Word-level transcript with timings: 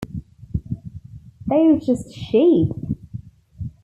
They're 1.45 1.77
just 1.77 2.11
sheep. 2.11 2.69